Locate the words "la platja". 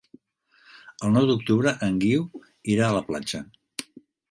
2.99-3.45